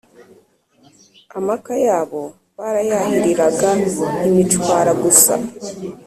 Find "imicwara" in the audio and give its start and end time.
4.27-4.91